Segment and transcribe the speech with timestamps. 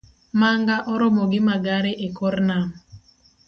[0.39, 2.65] Manga oromo gi magare ekor nam